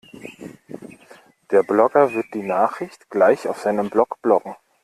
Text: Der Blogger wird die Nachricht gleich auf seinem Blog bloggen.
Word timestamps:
Der 1.51 1.61
Blogger 1.61 2.11
wird 2.15 2.25
die 2.33 2.41
Nachricht 2.41 3.11
gleich 3.11 3.47
auf 3.47 3.59
seinem 3.61 3.91
Blog 3.91 4.19
bloggen. 4.23 4.55